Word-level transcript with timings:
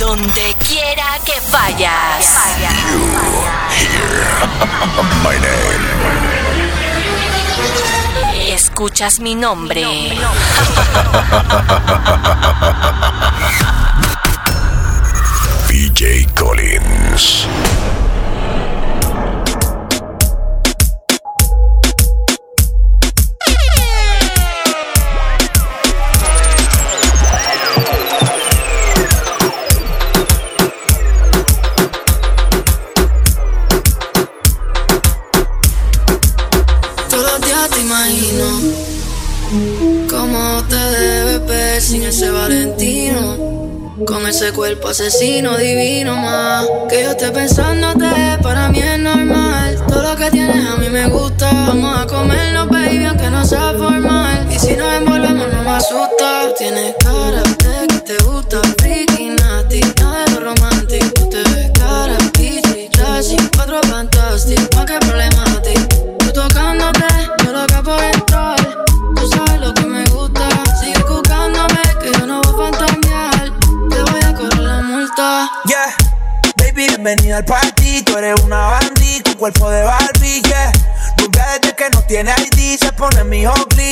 Donde 0.00 0.56
quiera 0.66 1.18
que 1.26 1.34
vayas. 1.52 2.34
My 5.22 5.36
name. 5.38 5.84
Escuchas 8.50 9.20
mi 9.20 9.34
nombre. 9.34 9.84
BJ 15.68 16.26
Collins. 16.34 17.46
Te 40.68 40.76
debes 40.76 41.46
ver 41.46 41.80
sin 41.80 42.02
ese 42.04 42.30
Valentino. 42.30 43.60
Con 44.06 44.26
ese 44.26 44.52
cuerpo 44.52 44.88
asesino 44.88 45.58
divino 45.58 46.16
más 46.16 46.66
Que 46.88 47.02
yo 47.02 47.10
esté 47.10 47.30
pensándote, 47.30 48.38
para 48.42 48.70
mí 48.70 48.78
es 48.78 48.98
normal. 48.98 49.76
Todo 49.86 50.02
lo 50.02 50.16
que 50.16 50.30
tienes 50.30 50.66
a 50.66 50.76
mí 50.76 50.88
me 50.88 51.06
gusta. 51.08 51.50
Vamos 51.68 51.98
a 51.98 52.06
comernos, 52.06 52.68
baby, 52.68 53.04
aunque 53.04 53.30
no 53.30 53.44
sea 53.44 53.74
formal. 53.76 54.48
Y 54.50 54.58
si 54.58 54.74
nos 54.74 54.92
envolvemos 54.94 55.52
no 55.52 55.62
me 55.62 55.70
asusta. 55.70 56.48
Tú 56.48 56.54
tienes 56.58 56.94
bienvenida 77.10 77.38
al 77.38 77.44
party. 77.44 78.02
Tú 78.02 78.16
eres 78.18 78.40
una 78.42 78.66
bandit, 78.68 79.24
tu 79.24 79.36
cuerpo 79.36 79.68
de 79.70 79.82
Barbie, 79.82 80.42
yeah. 80.42 80.72
Nunca 81.18 81.58
desde 81.58 81.74
que 81.74 81.90
no 81.90 82.02
tiene 82.02 82.32
ID 82.38 82.78
se 82.78 82.92
pone 82.92 83.24
mi 83.24 83.44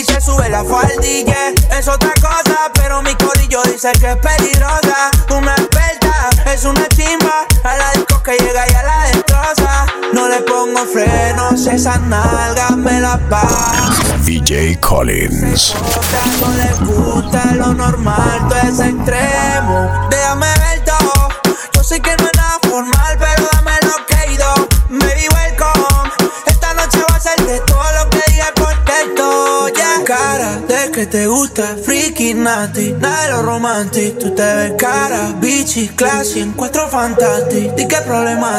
se 0.07 0.21
sube 0.21 0.49
la 0.49 0.65
faldilla. 0.65 1.53
Es 1.77 1.89
otra 1.89 2.13
cosa, 2.21 2.71
pero 2.75 3.03
mi 3.03 3.15
corillo 3.17 3.63
dice 3.65 3.91
que 4.01 4.13
es 4.13 4.17
peligrosa. 4.17 5.11
Una 5.31 5.55
experta, 5.55 6.31
es 6.53 6.65
una 6.65 6.87
chimba. 6.89 7.47
A 7.65 7.77
la 7.77 7.91
disco 7.93 8.23
que 8.23 8.37
llega 8.37 8.65
y 8.71 8.75
a 8.75 8.83
la 8.83 9.05
destroza. 9.07 9.87
No 10.13 10.29
le 10.29 10.41
pongo 10.43 10.85
frenos, 10.87 11.67
esas 11.67 12.01
nalgas 12.03 12.77
me 12.77 13.01
las 13.01 13.29
bajan. 13.29 14.25
BJ 14.25 14.79
Collins. 14.81 15.75
No 16.41 16.55
les 16.55 16.81
gusta 16.81 17.53
lo 17.55 17.75
normal, 17.75 18.47
todo 18.49 18.59
es 18.59 18.79
extremo. 18.79 20.09
Déjame 20.09 20.47
ver 20.47 20.85
todo. 20.85 21.29
Yo 21.75 21.83
sé 21.83 22.01
que 22.01 22.17
no 22.17 22.38
que 30.99 31.07
te 31.07 31.29
gusta, 31.29 31.77
freaky, 31.85 32.35
nasty. 32.35 32.91
Nada 32.91 33.23
de 33.23 33.31
lo 33.31 33.43
romantic. 33.43 34.19
Tú 34.19 34.35
te 34.35 34.43
ves 34.43 34.73
cara, 34.77 35.33
bitchy, 35.41 35.87
classy. 35.91 36.41
Encuentro 36.41 36.89
fantastic. 36.89 37.73
Di 37.77 37.87
que 37.87 37.99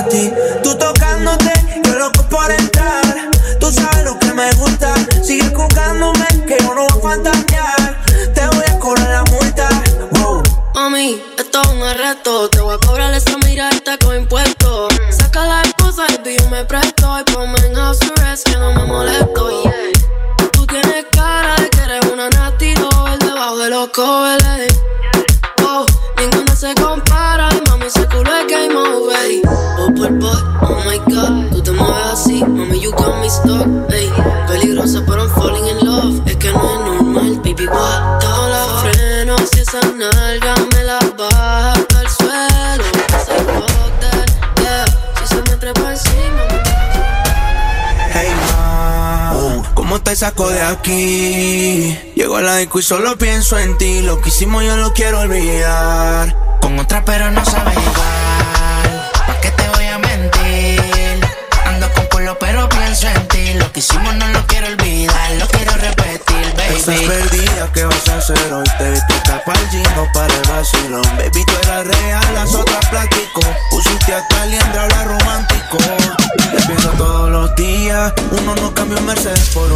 ti. 0.09 0.31
Tú 0.63 0.73
tocándote, 0.77 1.51
yo 1.83 1.95
loco 1.99 2.23
por 2.29 2.49
entrar. 2.49 3.29
Tú 3.59 3.69
sabes 3.69 4.05
lo 4.05 4.17
que 4.17 4.33
me 4.33 4.49
gusta. 4.53 4.93
Sigue 5.21 5.53
jugándome, 5.53 6.25
que 6.47 6.55
yo 6.63 6.73
no 6.73 6.87
voy 6.87 6.97
a 6.97 7.09
fantasear. 7.09 8.03
Te 8.33 8.47
voy 8.47 8.65
a 8.69 8.79
cobrar 8.79 9.09
la 9.09 9.23
multa. 9.31 9.67
Wow. 10.11 10.41
Mami, 10.75 11.21
esto 11.37 11.61
es 11.61 11.67
un 11.67 11.83
arresto. 11.83 12.49
Te 12.51 12.61
voy 12.61 12.75
a 12.75 12.87
cobrar 12.87 13.13
esa 13.13 13.37
mirada 13.39 13.97
con 14.01 14.15
impuestos. 14.15 14.93
Saca 15.09 15.45
la 15.45 15.61
esposa 15.63 16.05
y 16.23 16.37
yo 16.37 16.49
me 16.49 16.63
presto. 16.63 17.19
Y 17.19 17.31
ponme 17.33 17.59
en 17.67 17.75
house 17.75 17.99
que 18.45 18.57
no 18.57 18.73
me 18.75 18.85
molesto. 18.85 19.58
Covers. 23.87 24.79
Oh, 25.61 25.85
ninguna 26.17 26.55
se 26.55 26.73
compara. 26.75 27.49
Mami, 27.67 27.85
ese 27.85 28.05
culo 28.07 28.29
es 28.35 28.47
game 28.47 28.75
over. 28.75 29.41
Oh, 29.79 29.93
por 29.95 30.11
boy, 30.19 30.37
oh 30.61 30.83
my 30.85 30.97
god. 31.13 31.51
Tú 31.51 31.61
te 31.61 31.71
mueves 31.71 32.05
así, 32.13 32.43
mami, 32.43 32.79
you 32.79 32.91
got 32.91 33.19
me 33.21 33.29
stuck. 33.29 33.65
Ey, 33.91 34.11
peligrosa, 34.47 35.03
pero 35.05 35.23
I'm 35.23 35.29
falling 35.29 35.67
in 35.67 35.85
love. 35.85 36.21
Es 36.25 36.35
que 36.37 36.51
no 36.51 36.73
es 36.73 36.79
normal, 36.79 37.35
baby, 37.43 37.67
what? 37.67 38.19
Todos 38.19 38.49
los 38.49 38.81
frenos 38.81 39.49
y 39.55 39.59
esa 39.59 39.79
nalga 39.81 40.55
te 50.09 50.15
saco 50.15 50.49
de 50.49 50.59
aquí? 50.59 51.95
Llego 52.15 52.37
a 52.37 52.41
la 52.41 52.57
disco 52.57 52.79
y 52.79 52.81
solo 52.81 53.15
pienso 53.15 53.59
en 53.59 53.77
ti. 53.77 54.01
Lo 54.01 54.19
que 54.19 54.29
hicimos 54.29 54.63
yo 54.63 54.75
lo 54.75 54.91
quiero 54.91 55.19
olvidar. 55.19 56.35
Con 56.61 56.79
otra 56.79 57.05
pero 57.05 57.29
no 57.29 57.45
sabe 57.45 57.71
igual 57.71 59.11
¿Pa' 59.27 59.39
qué 59.39 59.51
te 59.51 59.69
voy 59.69 59.85
a 59.85 59.97
mentir? 59.99 61.27
Ando 61.65 61.91
con 61.93 62.05
culo 62.07 62.37
pero 62.39 62.67
pienso 62.69 63.07
en 63.07 63.27
ti 63.27 63.53
Lo 63.53 63.71
que 63.71 63.79
hicimos 63.79 64.13
no 64.15 64.27
lo 64.27 64.45
quiero 64.47 64.67
olvidar 64.67 65.31
Lo 65.33 65.47
quiero 65.47 65.71
repetir, 65.73 66.53
Estás 66.57 66.85
baby 66.87 67.07
perdida, 67.07 67.71
¿qué 67.73 67.85
vas 67.85 68.09
a 68.09 68.17
hacer 68.17 68.53
hoy? 68.53 68.65
Te 68.77 68.91
viste 68.91 69.13
para 69.45 69.59
el 69.59 69.69
gino 69.69 70.07
para 70.13 70.33
el 70.33 70.41
vacilón 70.49 71.17
Baby, 71.17 71.45
tú 71.45 71.53
eras 71.63 71.87
real, 71.87 72.33
las 72.33 72.53
otras 72.55 72.85
platico 72.87 73.41
Pusiste 73.71 74.13
hasta 74.13 74.45
liendra, 74.47 74.83
habla 74.83 75.03
romántico 75.05 75.77
Te 76.51 76.61
pienso 76.67 76.89
todos 76.97 77.29
los 77.29 77.55
días 77.55 78.13
Uno 78.31 78.55
no 78.55 78.73
cambia 78.73 78.97
un 78.97 79.05
Mercedes 79.05 79.49
por 79.53 79.68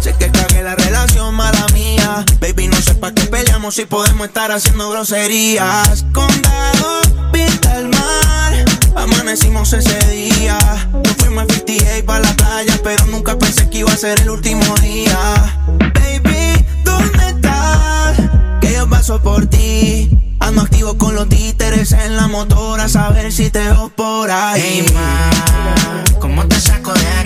Sé 0.00 0.14
que 0.18 0.30
cagué 0.30 0.62
la 0.62 0.74
relación, 0.74 1.34
mala 1.34 1.66
mía. 1.72 2.24
Baby, 2.40 2.68
no 2.68 2.76
sé 2.80 2.94
para 2.94 3.14
qué 3.14 3.24
peleamos 3.24 3.74
si 3.74 3.84
podemos 3.84 4.26
estar 4.26 4.50
haciendo 4.52 4.90
groserías. 4.90 6.04
Condado, 6.12 7.00
pinta 7.32 7.78
el 7.78 7.88
mar. 7.88 8.64
Amanecimos 8.96 9.72
ese 9.72 9.98
día. 10.10 10.58
Nos 10.92 11.16
fuimos 11.16 11.44
a 11.44 11.54
58 11.54 12.06
para 12.06 12.20
la 12.20 12.36
playa 12.36 12.80
Pero 12.82 13.06
nunca 13.06 13.38
pensé 13.38 13.68
que 13.68 13.78
iba 13.78 13.92
a 13.92 13.96
ser 13.96 14.20
el 14.20 14.30
último 14.30 14.62
día. 14.82 15.18
Baby, 15.94 16.64
¿dónde 16.84 17.28
estás? 17.28 18.16
Que 18.60 18.72
yo 18.72 18.88
paso 18.88 19.20
por 19.20 19.46
ti. 19.46 20.10
Ando 20.40 20.62
activo 20.62 20.98
con 20.98 21.14
los 21.14 21.28
títeres 21.28 21.92
en 21.92 22.16
la 22.16 22.28
motora 22.28 22.84
A 22.84 22.88
saber 22.88 23.32
si 23.32 23.50
te 23.50 23.60
veo 23.60 23.90
por 23.96 24.30
ahí. 24.30 24.84
Hey 24.86 24.94
ma, 24.94 26.20
¿cómo 26.20 26.46
te 26.46 26.60
saco 26.60 26.92
de 26.92 27.06
aquí? 27.06 27.23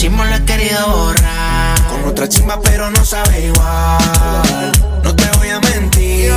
Hicimos 0.00 0.26
lo 0.26 0.34
he 0.34 0.44
querido 0.46 0.88
borrar. 0.88 1.88
Con 1.90 2.06
otra 2.06 2.26
chimba 2.26 2.58
pero 2.62 2.90
no 2.90 3.04
sabe 3.04 3.48
igual. 3.48 4.72
No 5.04 5.14
te 5.14 5.28
voy 5.36 5.50
a 5.50 5.60
mentir. 5.60 6.32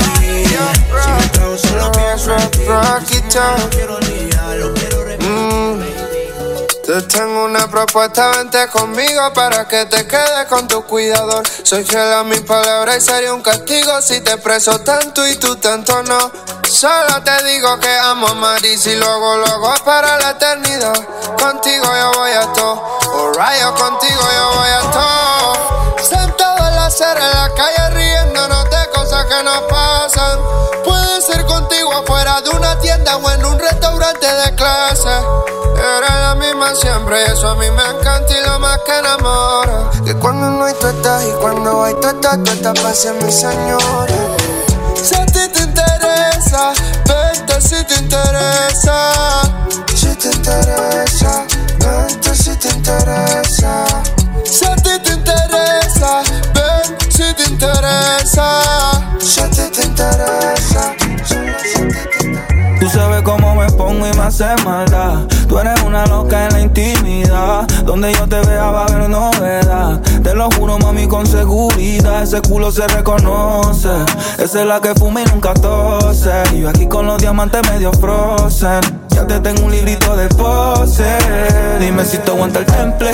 Si 1.02 1.10
me 1.10 1.28
trago 1.30 1.58
solo 1.58 1.90
pienso 1.94 2.36
en 2.36 2.52
ti. 2.52 2.60
Lo 2.68 3.70
quiero 3.70 3.96
olvidar, 3.96 4.58
lo 4.58 4.74
quiero 4.74 5.06
repetir 5.06 5.93
Te 6.86 7.02
tengo 7.04 7.46
una 7.46 7.66
propuesta, 7.70 8.32
vente 8.32 8.68
conmigo 8.68 9.32
para 9.34 9.66
que 9.70 9.86
te 9.86 10.06
quedes 10.06 10.48
con 10.50 10.68
tu 10.68 10.84
cuidador. 10.84 11.42
Soy 11.64 11.86
fiel 11.86 12.12
a 12.12 12.26
mi 12.26 12.38
palabra 12.42 12.98
y 12.98 13.00
sería 13.00 13.34
un 13.34 13.42
castigo 13.42 14.02
si 14.02 14.20
te 14.20 14.38
preso 14.38 14.78
tanto 14.80 15.26
y 15.26 15.38
tú 15.38 15.56
tanto 15.56 16.04
no. 16.04 16.30
Solo 16.70 17.24
te 17.24 17.42
digo 17.46 17.80
que 17.80 17.88
amo 18.00 18.28
a 18.28 18.34
Maris 18.34 18.86
y 18.88 18.98
luego, 18.98 19.38
luego 19.38 19.74
es 19.74 19.82
para 19.82 20.20
la 20.20 20.32
eternidad. 20.32 21.08
Contigo 21.42 21.86
yo 21.86 22.20
voy 22.20 22.32
a 22.32 22.52
todo, 22.52 23.00
alright, 23.14 23.62
yo 23.62 23.74
contigo 23.76 24.22
yo 24.22 24.54
voy 24.54 24.70
a 24.70 24.92
todo. 24.92 26.04
Sentado 26.04 26.68
en 26.68 26.76
la 26.76 26.88
acera 26.88 27.32
en 27.32 27.38
la 27.38 27.50
calle 27.56 27.90
riéndonos 27.92 28.66
de 28.66 28.90
cosas 28.94 29.26
que 29.28 29.42
nos 29.42 29.62
pasan. 29.70 30.40
Contigo 31.84 32.02
afuera 32.02 32.40
de 32.40 32.50
una 32.52 32.80
tienda 32.80 33.18
o 33.18 33.30
en 33.30 33.44
un 33.44 33.60
restaurante 33.60 34.26
de 34.26 34.56
clase. 34.56 35.10
Eres 35.76 36.10
la 36.10 36.36
misma 36.36 36.74
siempre 36.76 37.26
eso 37.26 37.50
a 37.50 37.56
mí 37.56 37.66
me 37.72 37.84
encanta 37.84 38.38
y 38.38 38.42
lo 38.42 38.58
más 38.60 38.80
que 38.86 38.98
enamora. 39.00 39.90
Que 40.06 40.16
cuando 40.16 40.50
no 40.50 40.64
hay 40.64 40.74
tú 40.76 40.88
estás 40.88 41.26
y 41.26 41.32
cuando 41.42 41.84
hay 41.84 41.94
tú 41.96 42.08
estás, 42.08 42.42
tú 42.42 42.52
estás 42.52 42.80
para 42.80 42.96
ser 42.96 43.16
mi 43.22 43.30
señora. 43.30 44.16
Si 44.96 45.14
a 45.14 45.26
ti 45.26 45.46
te 45.50 45.64
interesa, 45.64 46.72
vente 47.06 47.62
si 47.62 47.84
te 47.84 47.96
interesa. 47.96 49.42
Si 49.94 50.16
te 50.16 50.30
interesa, 50.30 51.46
vente 51.80 52.36
si 52.36 52.56
te 52.56 52.70
interesa. 52.70 53.86
Si 54.46 54.66
a 54.66 54.76
ti 54.78 55.00
te 55.04 55.12
interesa, 55.12 56.22
ven 56.54 57.12
si 57.12 57.34
te 57.34 57.44
interesa. 57.44 58.62
Si 59.20 59.42
a 59.42 59.50
ti 59.50 59.64
hace 64.24 64.46
maldad. 64.64 65.28
Tú 65.48 65.60
eres 65.60 65.82
una 65.84 66.06
loca 66.06 66.46
en 66.46 66.54
la 66.54 66.60
intimidad. 66.62 67.68
Donde 67.86 68.14
yo 68.14 68.28
te 68.28 68.40
vea 68.42 68.72
va 68.72 68.82
a 68.82 68.86
haber 68.86 69.10
novedad. 69.10 70.02
Te 70.24 70.34
lo 70.34 70.50
juro, 70.52 70.78
mami, 70.80 71.08
con 71.08 71.26
seguridad. 71.26 72.24
Ese 72.24 72.42
culo 72.42 72.72
se 72.72 72.88
reconoce. 72.88 73.90
Esa 74.40 74.62
es 74.62 74.66
la 74.66 74.80
que 74.80 74.94
fuma 74.96 75.22
y 75.22 75.26
nunca 75.26 75.54
tose. 75.54 76.32
Y 76.54 76.62
yo 76.62 76.70
aquí 76.70 76.88
con 76.88 77.06
los 77.06 77.20
diamantes 77.20 77.62
medio 77.72 77.92
frozen. 77.94 78.82
Ya 79.10 79.28
te 79.28 79.40
tengo 79.40 79.66
un 79.66 79.72
librito 79.72 80.16
de 80.16 80.28
pose. 80.30 81.18
Dime 81.80 82.06
si 82.06 82.18
te 82.18 82.32
aguanta 82.32 82.60
el 82.60 82.66
temple. 82.66 83.12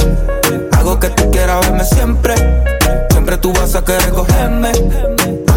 Hago 0.77 0.99
que 0.99 1.09
tú 1.09 1.29
quieras 1.31 1.61
verme 1.61 1.83
siempre. 1.83 2.35
Siempre 3.11 3.37
tú 3.37 3.51
vas 3.53 3.75
a 3.75 3.83
querer 3.83 4.09
cogerme 4.11 4.71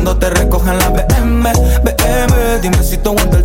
cuando 0.04 0.18
te 0.18 0.30
recogen 0.30 0.76
la 0.80 0.88
BM, 0.88 1.52
BM, 1.84 2.60
dime 2.60 2.82
si 2.82 2.96
tú 2.96 3.10
aguanta 3.10 3.36
el 3.36 3.41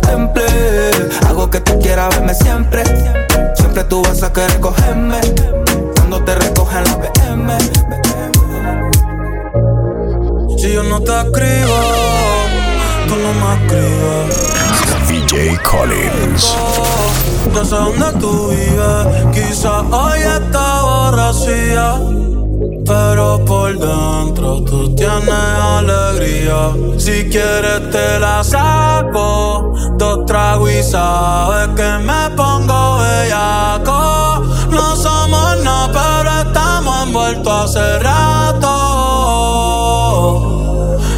Si 27.08 27.24
quieres 27.30 27.90
te 27.90 28.18
la 28.18 28.44
saco, 28.44 29.72
dos 29.92 30.26
tragos 30.26 30.70
y 30.70 30.82
sabes 30.82 31.68
que 31.68 31.90
me 32.04 32.28
pongo 32.36 32.98
bellaco. 32.98 34.44
No 34.68 34.94
somos 34.94 35.56
nada, 35.64 35.88
pero 35.90 36.30
estamos 36.42 37.06
envueltos 37.06 37.64
hace 37.64 37.98
rato. 38.00 38.68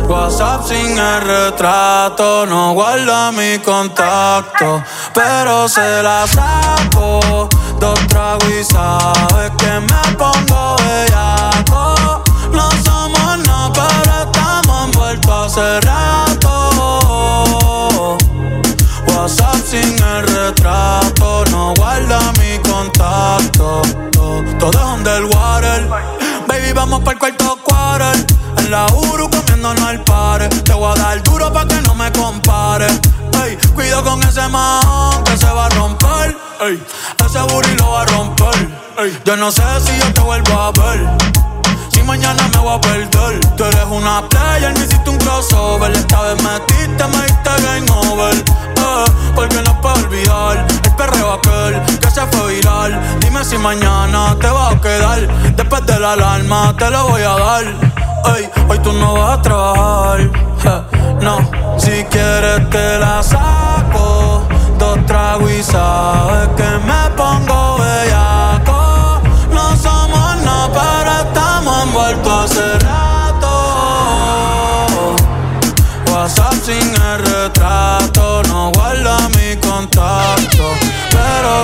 WhatsApp 0.07 0.63
sin 0.65 0.97
el 0.97 1.21
retrato, 1.23 2.47
no 2.47 2.73
guarda 2.75 3.33
mi 3.33 3.59
contacto, 3.59 4.85
pero 5.13 5.69
se 5.69 6.05
la 6.05 6.25
saco. 6.29 7.49
Dos 7.81 7.99
tragos 8.07 8.49
y 8.49 8.63
sabes 8.63 9.51
que 9.59 9.81
me 9.81 10.17
pongo 10.17 10.77
bellaco. 10.77 11.10
Hace 15.61 15.81
rato. 15.87 16.59
WhatsApp 19.09 19.57
sin 19.67 20.03
el 20.03 20.27
retrato, 20.27 21.45
no 21.51 21.75
guarda 21.75 22.21
mi 22.39 22.59
contacto. 22.69 23.83
Todo 24.59 24.79
es 24.79 24.85
underwater. 24.85 25.89
Baby, 26.47 26.73
vamos 26.75 27.01
para 27.01 27.13
el 27.13 27.19
cuarto 27.19 27.59
quarter. 27.65 28.27
En 28.59 28.71
la 28.71 28.87
Uru 28.87 29.31
comiéndonos 29.31 29.83
al 29.85 30.03
par. 30.05 30.49
Te 30.49 30.73
voy 30.73 30.93
a 30.93 31.03
dar 31.03 31.23
duro 31.23 31.53
pa' 31.53 31.67
que 31.67 31.81
no 31.83 31.95
me 31.95 32.11
compare. 32.13 32.87
Cuido 33.75 34.03
con 34.05 34.23
ese 34.23 34.47
man 34.49 35.25
que 35.25 35.37
se 35.37 35.47
va 35.47 35.67
a 35.67 35.69
romper. 35.71 36.37
Ese 37.25 37.41
booty 37.41 37.75
lo 37.77 37.93
va 37.93 38.03
a 38.03 38.07
romper. 38.07 38.69
Yo 39.25 39.37
no 39.37 39.51
sé 39.51 39.63
si 39.81 39.99
yo 39.99 40.13
te 40.13 40.21
vuelvo 40.21 40.53
a 40.53 40.73
ver. 40.73 41.40
Si 42.01 42.07
mañana 42.07 42.49
me 42.55 42.61
voy 42.61 42.77
a 42.77 42.81
perder. 42.81 43.41
Tú 43.57 43.65
eres 43.65 43.85
una 43.91 44.27
player, 44.31 44.73
me 44.73 44.87
hiciste 44.87 45.11
un 45.11 45.19
crossover. 45.19 45.93
Esta 45.93 46.23
vez 46.23 46.43
metiste, 46.43 47.05
me 47.09 47.23
diste 47.27 47.51
game 47.63 47.91
over. 47.91 48.35
Eh, 48.37 49.05
porque 49.35 49.63
no 49.63 49.79
puedo 49.83 49.97
olvidar 49.97 50.67
el 50.83 50.95
perreo 50.97 51.35
aquel 51.35 51.99
que 52.01 52.11
se 52.11 52.23
fue 52.29 52.55
viral. 52.55 52.99
Dime 53.21 53.45
si 53.45 53.59
mañana 53.59 54.35
te 54.41 54.49
va 54.49 54.71
a 54.71 54.81
quedar. 54.81 55.29
Después 55.55 55.85
de 55.85 56.01
la 56.01 56.13
alarma 56.15 56.75
te 56.79 56.91
lo 56.91 57.09
voy 57.09 57.21
a 57.21 57.37
dar. 57.37 57.65
Ey, 58.35 58.49
hoy 58.67 58.79
tú 58.79 58.95
no 58.95 59.13
vas 59.13 59.39
a 59.39 59.43
trabajar. 59.43 60.31
no, 61.21 61.51
si 61.77 62.03
quieres 62.05 62.71
te 62.71 62.99
la 62.99 63.23
saco. 63.23 64.49
Dos 64.79 65.05
tragos 65.05 65.51
y 65.53 65.63
sabes 65.63 66.49
que 66.57 66.65
me 66.87 67.00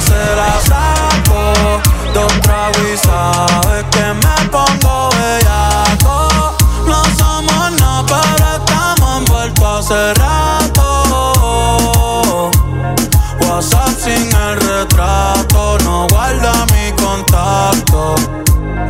se 0.00 0.36
la 0.36 0.60
saco. 0.60 1.52
Dos 2.12 2.32
tragos 2.40 3.00
sabes 3.02 3.84
que 3.90 4.04
me 4.14 4.48
pongo 4.50 5.08
bellaco. 5.10 6.16
No 6.86 7.02
somos 7.18 7.72
nada, 7.80 8.04
pero 8.06 8.46
estamos 8.56 9.18
envueltos 9.18 9.90
hace 9.90 10.14
rato. 10.14 10.86
WhatsApp 13.40 13.94
sin 13.98 14.34
el 14.34 14.56
retrato, 14.60 15.78
no 15.84 16.06
guarda 16.08 16.52
mi 16.72 16.92
contacto. 17.02 18.14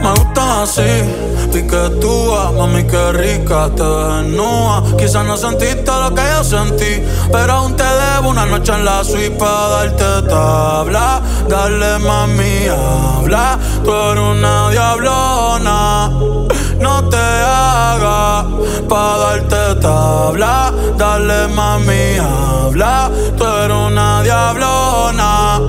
Me 0.03 0.11
gustan 0.11 0.63
así, 0.63 0.91
mami 2.57 2.85
que 2.85 3.13
rica, 3.13 3.71
te 3.75 3.83
desnuda. 3.83 4.83
Quizás 4.97 5.25
no 5.25 5.37
sentiste 5.37 5.91
lo 5.91 6.15
que 6.15 6.23
yo 6.23 6.45
sentí, 6.45 7.03
pero 7.33 7.53
aún 7.53 7.77
te 7.77 7.85
debo 7.85 8.31
una 8.31 8.47
noche 8.47 8.73
en 8.73 8.85
la 8.85 9.05
suite 9.05 9.31
para 9.39 9.69
darte 9.69 10.29
tabla. 10.29 11.21
Dale 11.49 11.99
mami, 11.99 12.67
habla, 12.69 13.59
tú 13.85 13.93
eres 13.93 14.25
una 14.25 14.71
diablona. 14.71 16.11
No 16.81 17.09
te 17.09 17.17
hagas 17.17 18.45
pa' 18.89 19.19
darte 19.19 19.81
tabla. 19.81 20.73
Dale 20.97 21.49
mami, 21.49 22.19
habla, 22.19 23.11
tú 23.37 23.45
eres 23.45 23.77
una 23.77 24.23
diablona. 24.23 25.61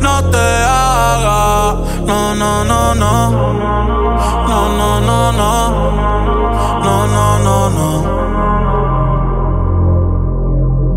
No 0.00 0.24
te 0.30 0.38
hagas, 0.38 1.74
no, 2.06 2.34
no, 2.34 2.64
no, 2.64 2.94
no. 2.94 3.30
No, 4.48 4.68
no, 4.78 5.00
no, 5.00 5.32
no. 5.32 5.54
No, 6.84 7.06
no, 7.06 7.38
no, 7.46 7.70
no. 7.70 7.90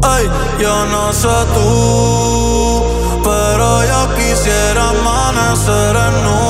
Ay, 0.03 0.25
yo 0.59 0.85
no 0.85 1.11
sé 1.13 1.35
tú, 1.55 2.83
pero 3.23 3.67
yo 3.91 3.99
quisiera 4.15 4.89
amanecer 4.89 5.95
en 6.07 6.15
nu 6.25 6.41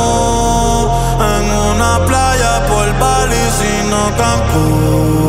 en 1.34 1.46
una 1.72 1.94
playa 2.06 2.54
por 2.68 2.88
Bali, 3.00 3.44
sino 3.60 4.00
Cancún. 4.20 5.20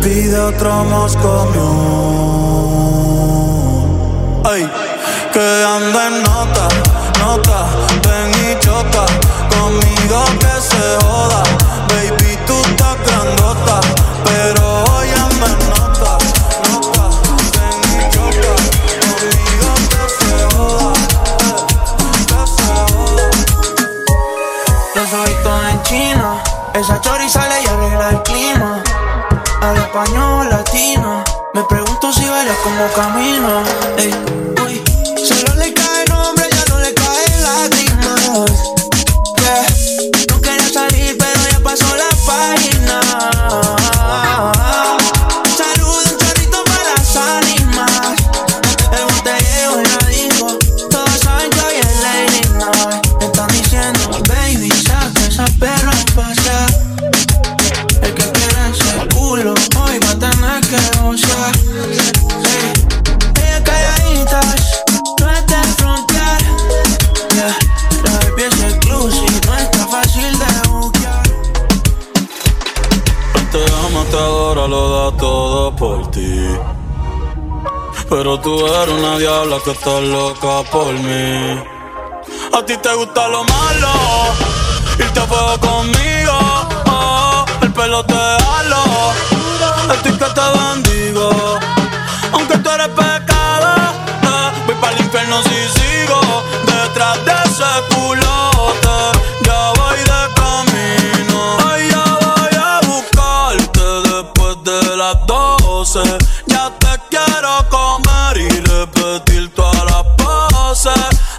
Pide 0.00 0.38
otro 0.40 0.70
Moscow. 0.84 1.38
Ay, 4.44 4.62
que 5.32 5.64
anda 5.64 6.06
en 6.08 6.22
nota, 6.22 6.68
Todo 75.16 75.74
por 75.74 76.10
ti. 76.10 76.46
Pero 78.10 78.38
tú 78.40 78.66
eres 78.66 78.94
una 78.94 79.18
diabla 79.18 79.56
que 79.64 79.70
está 79.70 80.00
loca 80.00 80.62
por 80.70 80.92
mí. 80.92 81.64
A 82.52 82.62
ti 82.64 82.76
te 82.76 82.94
gusta 82.94 83.26
lo 83.28 83.42
malo, 83.42 83.92
irte 84.98 85.18
a 85.18 85.26
fuego 85.26 85.58
conmigo. 85.58 86.38
Oh, 86.86 87.44
el 87.62 87.72
pelo 87.72 88.04
te 88.04 88.14
halo, 88.14 88.84
estoy 89.94 90.12
que 90.12 90.24
te 90.26 90.46
bendigo. 90.58 91.30
Aunque 92.32 92.58
tú 92.58 92.70
eres 92.70 92.88
pecado, 92.88 93.76
eh, 94.22 94.50
voy 94.66 94.74
para 94.76 94.92
el 94.92 95.00
infierno 95.00 95.42
si 95.42 95.80
sigo 95.80 96.20
detrás 96.66 97.24
de 97.24 97.32
ese 97.32 97.94
culote. 97.94 98.27
Ya 105.88 106.70
te 106.78 107.00
quiero 107.08 107.66
comer 107.70 108.36
y 108.36 108.48
repetir 108.60 109.50
todas 109.54 109.84
las 109.86 110.04
poses. 110.18 110.92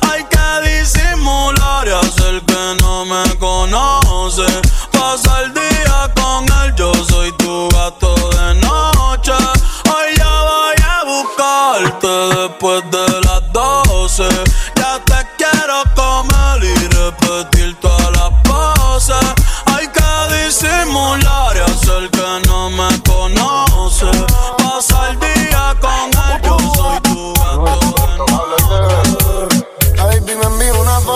Hay 0.09 0.23
que 0.23 0.69
disimular 0.79 1.87
y 1.87 1.91
hacer 1.91 2.41
que 2.47 2.75
no 2.81 3.05
me 3.05 3.37
conoce. 3.37 4.47
Pasa 4.91 5.43
el 5.43 5.53
día 5.53 6.11
con 6.15 6.45
él, 6.63 6.73
yo 6.75 6.91
soy 6.95 7.31
tu 7.33 7.69
gato 7.69 8.15
de 8.15 8.55
noche. 8.55 9.33
Hoy 9.85 10.17
ya 10.17 10.41
voy 10.41 10.75
a 10.83 11.03
buscarte 11.05 12.07
después 12.07 12.83
de 12.89 13.18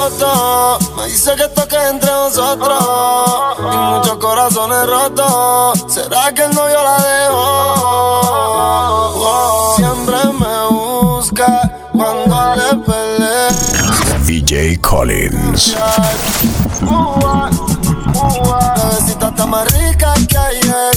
foto. 0.10 0.79
Me 0.98 1.05
dice 1.07 1.36
que 1.36 1.43
esto 1.43 1.67
queda 1.67 1.89
entre 1.89 2.12
nosotros. 2.12 2.83
Y 3.60 3.77
muchos 3.77 4.17
corazones 4.17 4.88
rotos. 4.88 5.93
¿Será 5.93 6.33
que 6.33 6.43
el 6.43 6.53
novio 6.53 6.83
la 6.83 6.98
dejó? 6.98 8.63
Wow. 9.15 9.75
Siempre 9.75 10.17
me 10.39 10.67
busca 10.69 11.72
cuando 11.91 12.55
le 12.55 12.75
peleé. 12.86 13.48
VJ 14.25 14.81
Collins. 14.81 15.75
Bebecita 18.75 19.27
está 19.29 19.45
más 19.45 19.65
rica 19.74 20.13
que 20.27 20.38
ayer. 20.38 20.92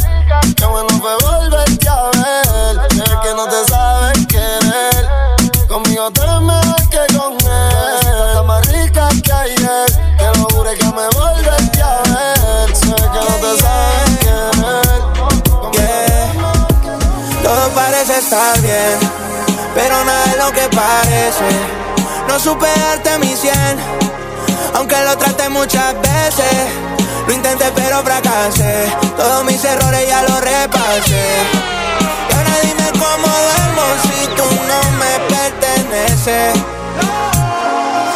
No 22.28 22.38
supe 22.40 22.66
darte 22.66 23.18
mi 23.18 23.36
cien, 23.36 23.78
aunque 24.74 24.96
lo 25.02 25.16
traté 25.18 25.48
muchas 25.48 25.94
veces. 26.00 26.68
Lo 27.26 27.32
intenté 27.32 27.70
pero 27.74 28.02
fracasé, 28.02 28.86
todos 29.16 29.44
mis 29.44 29.62
errores 29.64 30.08
ya 30.08 30.22
los 30.22 30.40
repasé. 30.40 31.26
Y 32.30 32.34
ahora 32.34 32.52
dime 32.62 32.90
cómo 32.92 33.26
duermo 33.26 33.82
si 34.02 34.26
tú 34.28 34.44
no 34.66 34.80
me 34.98 35.18
perteneces. 35.28 36.54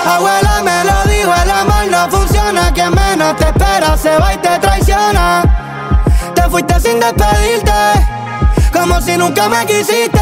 Abuela 0.06 0.62
me 0.62 0.84
lo 0.84 1.10
dijo, 1.12 1.34
el 1.42 1.50
amor 1.50 1.86
no 1.90 2.10
funciona. 2.10 2.72
Quien 2.72 2.94
menos 2.94 3.36
te 3.36 3.44
espera 3.44 3.96
se 3.96 4.16
va 4.16 4.32
y 4.32 4.38
te 4.38 4.58
traiciona. 4.60 5.42
Te 6.34 6.42
fuiste 6.48 6.80
sin 6.80 7.00
despedirte, 7.00 7.72
como 8.72 9.00
si 9.00 9.16
nunca 9.16 9.48
me 9.48 9.66
quisiste. 9.66 10.20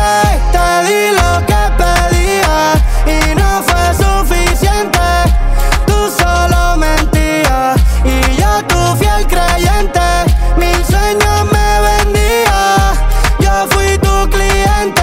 Te 0.52 0.84
di 0.86 1.10
lo 1.14 1.46
que 1.46 1.54
pedía 1.76 2.17
y 3.06 3.34
no 3.34 3.62
fue 3.62 3.94
suficiente. 3.94 4.98
Tú 5.86 6.10
solo 6.10 6.76
mentías 6.76 7.80
y 8.04 8.36
yo 8.36 8.62
tu 8.66 8.96
fiel 8.96 9.26
creyente. 9.26 10.00
Mil 10.56 10.84
sueños 10.84 11.44
me 11.52 11.80
vendía, 11.88 12.92
yo 13.40 13.66
fui 13.70 13.98
tu 13.98 14.28
cliente. 14.30 15.02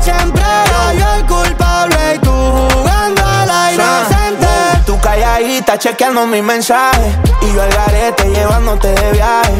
Siempre 0.00 0.42
era 0.42 0.94
yo 0.94 1.14
el 1.14 1.26
culpable 1.26 2.14
y 2.14 2.18
tú 2.18 2.30
jugando 2.30 3.22
a 3.24 3.46
la 3.46 3.72
inocente. 3.72 4.46
Tú 4.86 4.98
calladita 5.00 5.78
chequeando 5.78 6.26
mis 6.26 6.42
mensajes 6.42 7.14
Y 7.40 7.54
yo 7.54 7.62
al 7.62 7.70
garete 7.70 8.28
llevándote 8.30 8.88
de 8.88 9.12
viaje 9.12 9.52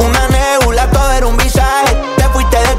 Una 0.00 0.28
nebula, 0.28 0.90
todo 0.90 1.12
era 1.12 1.26
un 1.26 1.36
visaje 1.36 2.03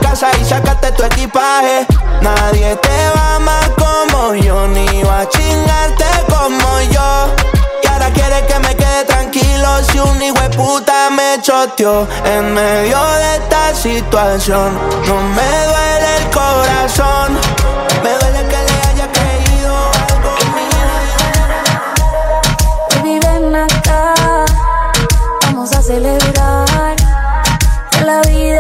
casa 0.05 0.29
y 0.39 0.45
sacaste 0.45 0.91
tu 0.91 1.03
equipaje. 1.03 1.85
Nadie 2.21 2.75
te 2.75 2.97
va 3.15 3.35
amar 3.35 3.71
como 3.75 4.35
yo 4.35 4.67
Ni 4.67 5.03
va 5.03 5.21
a 5.21 5.29
chingarte 5.29 6.05
como 6.29 6.69
yo. 6.93 7.09
Y 7.83 7.87
ahora 7.87 8.09
quieres 8.13 8.43
que 8.43 8.59
me 8.59 8.75
quede 8.75 9.05
tranquilo 9.05 9.67
Si 9.83 9.99
un 9.99 10.21
hijo 10.21 10.39
de 10.39 10.49
puta 10.49 11.09
me 11.11 11.41
choteó 11.41 12.07
En 12.25 12.53
medio 12.53 12.97
de 13.21 13.35
esta 13.35 13.75
situación. 13.75 14.69
No 15.07 15.15
me 15.37 15.49
duele 15.69 16.09
el 16.19 16.25
corazón 16.31 17.27
Me 18.03 18.11
duele 18.19 18.41
que 18.51 18.59
le 18.67 18.75
haya 18.87 19.07
creído 19.17 19.73
algo 20.09 20.33
mío. 20.55 20.87
Baby, 22.91 23.19
ven 23.25 23.55
acá, 23.55 24.13
vamos 25.43 25.71
a 25.73 25.81
celebrar 25.81 26.95
la 28.05 28.21
vida 28.21 28.54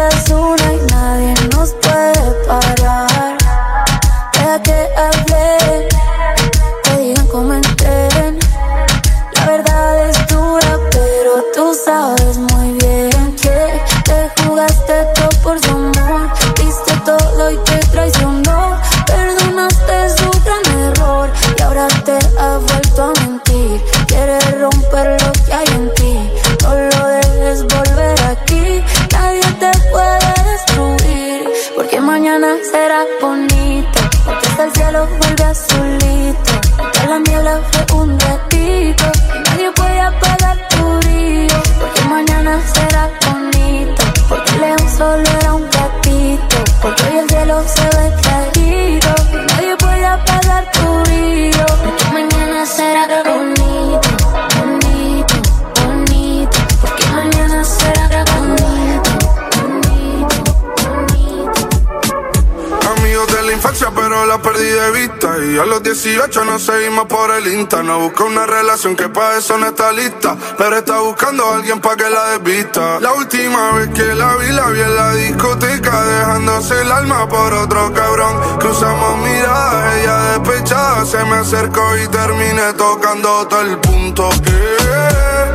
No 67.65 67.99
busca 67.99 68.25
una 68.25 68.45
relación 68.45 68.95
que 68.95 69.09
para 69.09 69.37
eso 69.37 69.57
no 69.57 69.65
está 69.65 69.91
lista. 69.91 70.37
Pero 70.55 70.77
está 70.77 70.99
buscando 70.99 71.43
a 71.45 71.55
alguien 71.55 71.81
para 71.81 71.95
que 71.95 72.09
la 72.09 72.37
desvista. 72.37 72.99
La 72.99 73.13
última 73.13 73.71
vez 73.71 73.89
que 73.89 74.13
la 74.13 74.35
vi, 74.35 74.51
la 74.51 74.69
vi 74.69 74.81
en 74.81 74.95
la 74.95 75.13
discoteca. 75.13 76.03
Dejándose 76.03 76.81
el 76.81 76.91
alma 76.91 77.27
por 77.27 77.51
otro 77.53 77.91
cabrón. 77.91 78.59
Cruzamos 78.59 79.17
miradas, 79.17 79.95
ella 79.95 80.17
despechada. 80.37 81.05
Se 81.05 81.23
me 81.25 81.37
acercó 81.37 81.97
y 81.97 82.07
terminé 82.07 82.73
tocando 82.77 83.47
todo 83.47 83.61
el 83.61 83.79
punto. 83.79 84.29
Eh, 84.29 85.54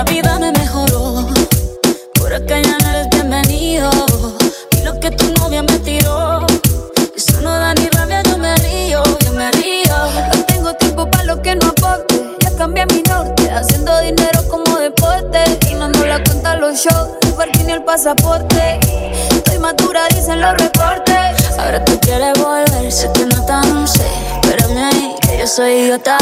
la 0.00 0.04
vida 0.10 0.38
me 0.38 0.50
mejoró. 0.52 1.26
Por 2.14 2.32
acá 2.32 2.58
ya 2.58 2.78
no 2.78 2.90
eres 2.90 3.08
bienvenido. 3.10 3.90
Y 4.70 4.82
lo 4.82 4.98
que 4.98 5.10
tu 5.10 5.26
novia 5.34 5.62
me 5.62 5.78
tiró. 5.80 6.46
Eso 7.14 7.40
no 7.42 7.50
da 7.50 7.74
ni 7.74 7.86
rabia, 7.90 8.22
yo 8.22 8.38
me 8.38 8.54
río, 8.56 9.02
yo 9.24 9.32
me 9.32 9.50
río. 9.52 9.94
No 10.34 10.44
tengo 10.46 10.72
tiempo 10.74 11.10
para 11.10 11.24
lo 11.24 11.42
que 11.42 11.54
no 11.54 11.66
aporte. 11.66 12.14
Ya 12.40 12.50
cambié 12.56 12.86
mi 12.86 13.02
norte, 13.02 13.50
haciendo 13.50 14.00
dinero 14.00 14.40
como 14.48 14.78
deporte. 14.78 15.58
Y 15.70 15.74
no 15.74 15.88
nos 15.88 16.06
la 16.06 16.22
cuenta 16.24 16.56
los 16.56 16.78
shows, 16.78 17.10
el 17.20 17.32
parking 17.34 17.68
y 17.68 17.72
el 17.72 17.84
pasaporte. 17.84 18.80
Estoy 19.30 19.58
madura, 19.58 20.08
dicen 20.14 20.40
los 20.40 20.56
reportes. 20.56 21.58
Ahora 21.58 21.84
tú 21.84 22.00
quieres 22.00 22.38
volver, 22.38 22.90
te 23.12 23.26
nota, 23.26 23.60
no 23.60 23.86
sé. 23.86 24.06
Espérame 24.40 24.78
ahí, 24.78 25.14
que 25.20 25.38
yo 25.40 25.46
soy 25.46 25.72
idiota. 25.72 26.16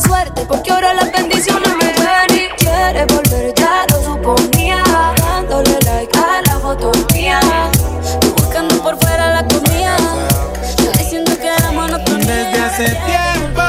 Suerte. 0.00 0.44
Porque 0.46 0.70
ahora 0.70 0.94
las 0.94 1.12
bendiciones 1.12 1.68
me 1.76 1.86
ven 1.86 2.36
y 2.36 2.48
quieres 2.56 3.06
volver, 3.06 3.54
ya 3.54 3.86
lo 3.90 4.02
suponía. 4.02 4.82
Dándole 5.16 5.78
like 5.84 6.18
a 6.18 6.42
la 6.46 6.58
foto 6.60 6.92
mía. 7.12 7.40
Tú 8.20 8.34
buscando 8.34 8.82
por 8.82 8.98
fuera 8.98 9.34
la 9.34 9.46
comida. 9.46 9.96
Yo 10.82 10.92
diciendo 10.92 11.32
que 11.38 11.48
era 11.48 11.70
monotonía. 11.72 12.26
Desde 12.26 12.60
hace 12.60 12.84
tiempo 12.84 13.62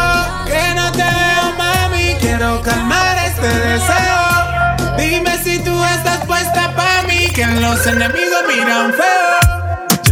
que 0.46 0.76
no 0.76 0.91
te 0.91 1.04
veo, 1.04 1.54
mami. 1.58 2.15
Quiero 2.20 2.62
calmar 2.62 3.17
este 3.26 3.48
deseo. 3.48 4.98
Dime 4.98 5.38
si 5.44 5.60
tú 5.60 5.84
estás 5.84 6.26
puesta 6.26 6.74
para 6.76 7.04
mí. 7.04 7.28
Que 7.28 7.46
los 7.46 7.86
enemigos 7.88 8.44
miran 8.48 8.94
feo. 8.94 9.40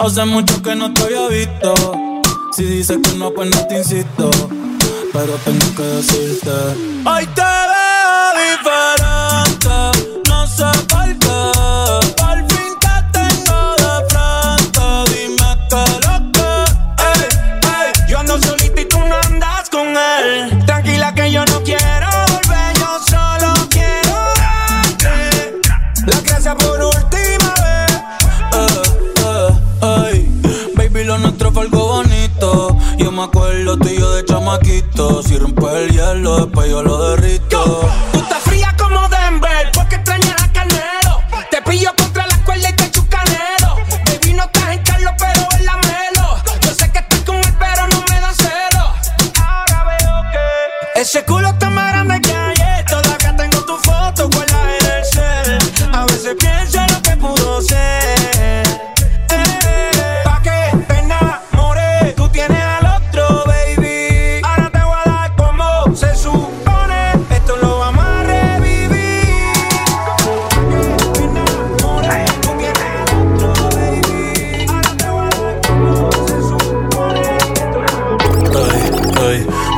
hace 0.00 0.24
mucho 0.24 0.62
que 0.62 0.74
no 0.74 0.92
te 0.92 1.02
había 1.02 1.28
visto. 1.28 1.74
Si 2.56 2.64
dices 2.64 2.98
que 3.02 3.16
no, 3.16 3.30
pues 3.30 3.50
no 3.54 3.66
te 3.66 3.78
insisto. 3.78 4.30
Pero 5.12 5.32
tengo 5.44 5.74
que 5.76 5.82
decirte: 5.82 6.50
Hoy 7.04 7.26
te 7.34 7.59
me 33.20 33.26
acuerdo 33.26 33.76
tú 33.76 33.88
y 33.88 33.98
yo 33.98 34.14
de 34.14 34.24
chamaquito. 34.24 35.22
Si 35.22 35.36
rompe 35.36 35.84
el 35.84 35.90
hielo, 35.90 36.46
después 36.46 36.70
yo 36.70 36.82
lo 36.82 37.10
derrito. 37.10 38.09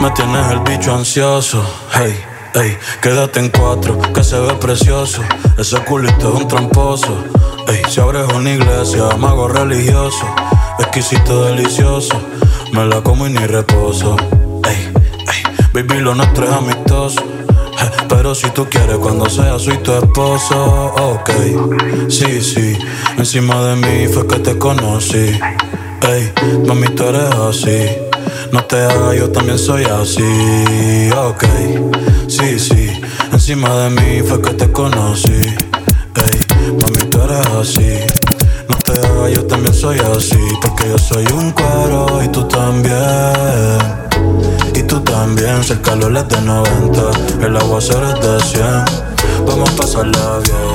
Me 0.03 0.11
tienes 0.11 0.51
el 0.51 0.59
bicho 0.61 0.93
ansioso. 0.93 1.65
Hey, 1.93 2.19
ey, 2.55 2.77
quédate 3.01 3.39
en 3.39 3.51
cuatro, 3.51 4.01
que 4.13 4.25
se 4.25 4.37
ve 4.37 4.53
precioso. 4.55 5.23
Ese 5.57 5.79
culito 5.85 6.35
es 6.35 6.43
un 6.43 6.49
tramposo. 6.49 7.25
Ey, 7.69 7.83
si 7.89 8.01
abres 8.01 8.27
una 8.35 8.51
iglesia, 8.51 9.05
mago 9.17 9.47
religioso. 9.47 10.27
Exquisito, 10.81 11.45
delicioso. 11.45 12.21
Me 12.73 12.85
la 12.85 13.01
como 13.01 13.29
y 13.29 13.31
ni 13.31 13.47
reposo. 13.47 14.17
Ey, 14.69 14.93
ey, 15.21 15.71
baby, 15.73 16.01
lo 16.01 16.17
nuestro 16.17 16.47
es 16.47 16.53
amistoso. 16.53 17.23
Pero 18.09 18.35
si 18.35 18.51
tú 18.51 18.67
quieres, 18.69 18.97
cuando 18.97 19.31
sea, 19.31 19.57
soy 19.57 19.79
tu 19.79 19.93
esposo. 19.93 20.95
Ok, 20.97 21.31
sí, 22.09 22.41
sí. 22.41 22.77
Encima 23.17 23.63
de 23.63 23.77
mí 23.77 24.09
fue 24.13 24.27
que 24.27 24.41
te 24.41 24.59
conocí. 24.59 25.39
Ey, 26.03 26.33
mami, 26.67 26.89
tú 26.89 27.05
eres 27.05 27.33
así. 27.35 28.02
No 28.53 28.63
te 28.67 28.77
hagas, 28.77 29.17
yo 29.17 29.31
también 29.31 29.59
soy 29.59 29.85
así. 29.85 31.11
Ok, 31.17 31.43
sí, 32.29 32.59
sí. 32.59 33.01
Encima 33.33 33.75
de 33.79 33.91
mí 33.91 34.23
fue 34.29 34.43
que 34.43 34.51
te 34.51 34.71
conocí. 34.71 35.33
Ey, 35.33 36.41
mami, 36.69 37.09
tú 37.11 37.23
eres 37.23 37.47
así. 37.59 37.97
No 38.69 38.77
te 38.77 38.93
hagas, 38.93 39.33
yo 39.33 39.47
también 39.47 39.75
soy 39.75 39.99
así. 40.01 40.37
Porque 40.61 40.87
yo 40.87 40.99
soy 40.99 41.25
un 41.33 41.51
cuero 41.53 42.23
y 42.23 42.29
tú 42.29 42.47
también. 42.47 42.93
Y 44.75 44.83
tú 44.83 45.01
también, 45.01 45.65
si 45.65 45.73
el 45.73 45.81
calor 45.81 46.15
es 46.15 46.29
de 46.29 46.43
90, 46.43 47.47
el 47.47 47.57
aguacero 47.57 48.07
es 48.11 48.21
de 48.21 48.39
100. 48.39 49.47
Vamos 49.47 49.71
a 49.71 49.77
pasarla 49.77 50.41
bien. 50.45 50.72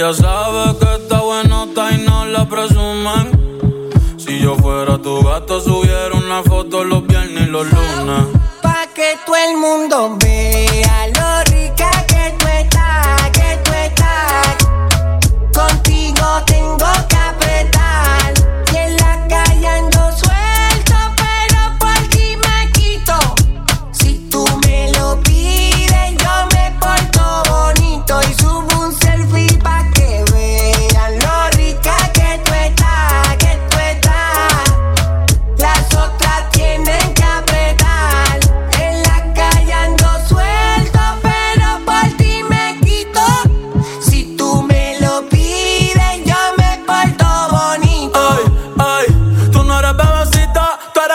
Ella 0.00 0.14
sabe 0.14 0.78
que 0.78 0.94
está 0.94 1.20
bueno, 1.20 1.64
está 1.64 1.92
y 1.92 1.98
no 1.98 2.24
la 2.24 2.48
presumen. 2.48 3.92
Si 4.16 4.38
yo 4.38 4.56
fuera 4.56 4.96
tu 4.96 5.22
gato, 5.22 5.60
subiera 5.60 6.14
una 6.14 6.42
foto 6.42 6.82
los 6.84 7.06
viernes 7.06 7.42
y 7.42 7.50
los 7.50 7.70
lunes. 7.70 8.24
Pa' 8.62 8.86
que 8.94 9.18
todo 9.26 9.36
el 9.36 9.58
mundo 9.58 10.16
vea 10.18 10.29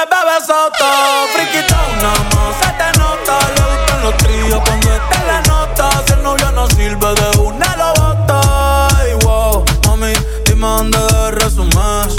bebecita, 0.10 0.70
tú 0.78 0.84
eres 0.86 0.86
bebesoto. 0.86 0.86
Friquita, 1.34 1.78
nada 2.02 2.22
más 2.34 2.56
se 2.60 2.70
te 2.74 3.00
nota. 3.00 3.36
Visto 3.56 3.96
en 3.96 4.02
los 4.04 4.18
tríos 4.18 4.62
cuando 4.66 4.94
está 4.94 5.24
la 5.26 5.42
nota. 5.42 5.90
Si 6.06 6.14
el 6.14 6.24
novio 6.24 6.52
no 6.52 6.68
sirve 6.70 7.14
de 7.16 7.38
una, 7.40 7.76
lo 7.78 7.94
bota. 8.02 8.88
Ay, 8.98 9.14
wow, 9.24 9.66
mami, 9.88 10.14
dime 10.46 10.68
dónde 10.68 10.98
de 10.98 11.32
resumes. 11.32 12.16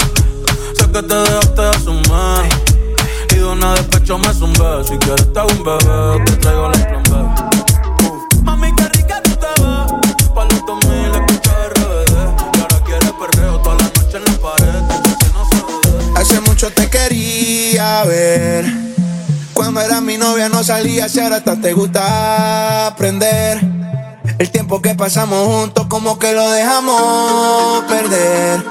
Sé 0.77 0.91
que 0.91 1.03
te 1.03 1.15
dejaste 1.15 1.61
de 1.61 1.69
asumir. 1.69 2.49
Y 3.31 3.35
de 3.35 3.45
una 3.45 3.73
despecho 3.73 4.17
me 4.17 4.33
zumbé. 4.33 4.83
Si 4.83 4.97
quieres 4.97 5.31
te 5.33 5.41
un 5.41 5.63
bebé, 5.63 6.23
te 6.25 6.35
traigo 6.37 6.69
la 6.69 6.96
Cuando 19.53 19.81
era 19.81 20.01
mi 20.01 20.17
novia 20.17 20.49
no 20.49 20.63
salía, 20.63 21.09
si 21.09 21.19
ahora 21.19 21.37
hasta 21.37 21.59
te 21.59 21.73
gusta 21.73 22.85
aprender. 22.85 23.59
El 24.37 24.51
tiempo 24.51 24.83
que 24.83 24.93
pasamos 24.93 25.47
juntos 25.47 25.87
como 25.89 26.19
que 26.19 26.31
lo 26.33 26.47
dejamos 26.51 27.83
perder. 27.85 28.63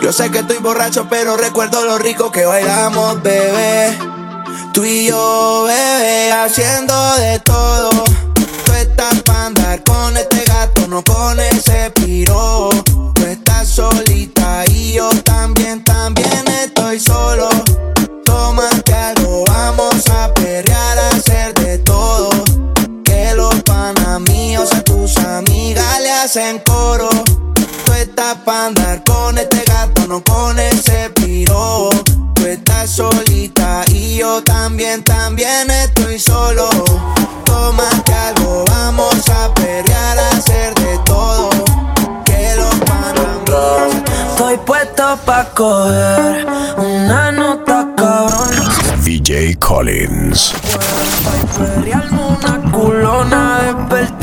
Yo 0.00 0.10
sé 0.10 0.30
que 0.30 0.38
estoy 0.38 0.56
borracho, 0.58 1.06
pero 1.10 1.36
recuerdo 1.36 1.84
lo 1.84 1.98
rico 1.98 2.32
que 2.32 2.46
bailamos, 2.46 3.22
bebé. 3.22 3.98
Tú 4.72 4.84
y 4.84 5.08
yo, 5.08 5.64
bebé, 5.66 6.32
haciendo 6.32 6.94
de 7.16 7.40
todo. 7.40 7.90
Tú 8.64 8.72
estás 8.72 9.20
pa' 9.20 9.46
andar 9.46 9.82
con 9.84 10.16
este 10.16 10.44
gato, 10.46 10.86
no 10.88 11.04
con 11.04 11.38
ese 11.40 11.90
piro. 11.90 12.70
Tú 13.14 13.26
estás 13.26 13.68
solita 13.68 14.64
y 14.66 14.94
yo 14.94 15.10
también, 15.24 15.84
también 15.84 16.31
hacen 26.32 26.58
coro. 26.60 27.10
Tú 27.84 27.92
estás 27.92 28.36
pa' 28.36 28.66
andar 28.68 29.02
con 29.04 29.36
este 29.36 29.62
gato, 29.66 30.06
no 30.08 30.22
con 30.22 30.58
ese 30.58 31.10
piro. 31.10 31.90
Tú 32.34 32.46
estás 32.46 32.88
solita 32.88 33.82
y 33.88 34.16
yo 34.16 34.42
también, 34.42 35.04
también 35.04 35.70
estoy 35.70 36.18
solo. 36.18 36.70
Tómate 37.44 38.14
algo, 38.14 38.64
vamos 38.66 39.28
a 39.28 39.52
perrear, 39.52 40.18
a 40.18 40.28
hacer 40.30 40.74
de 40.76 40.98
todo. 41.04 41.50
Que 42.24 42.56
los 42.56 42.74
panas 42.76 43.36
míos 43.46 43.92
Estoy 44.30 44.56
puesto 44.64 45.18
pa' 45.26 45.44
coger 45.54 46.46
una 46.78 47.30
nota 47.30 47.88
cabrón. 47.94 48.48
VJ 49.04 49.58
Collins. 49.58 50.54
Perrearme 51.58 52.22
una 52.24 52.72
culona, 52.72 53.60
despertar 53.64 54.21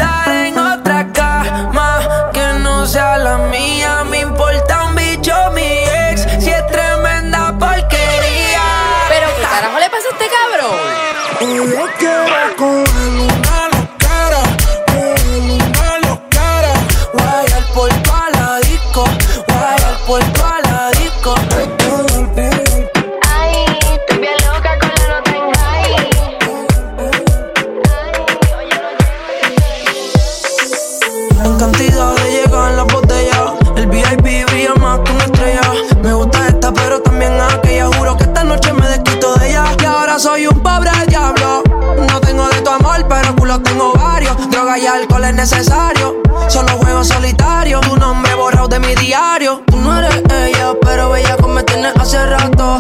necesario. 45.40 46.22
Solo 46.50 46.74
juego 46.80 47.04
solitario. 47.04 47.80
Tu 47.80 47.96
nombre 47.96 48.34
borrado 48.36 48.68
de 48.68 48.80
mi 48.80 48.94
diario. 48.96 49.62
Tú 49.68 49.78
no 49.78 49.98
eres 49.98 50.22
ella, 50.30 50.74
pero 50.82 51.10
bella 51.10 51.38
como 51.38 51.54
me 51.54 51.64
tienes 51.64 51.96
hace 51.96 52.26
rato. 52.26 52.79